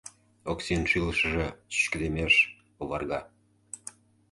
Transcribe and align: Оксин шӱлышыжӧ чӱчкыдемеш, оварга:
Оксин 0.51 0.81
шӱлышыжӧ 0.89 1.45
чӱчкыдемеш, 1.71 2.33
оварга: 2.81 3.19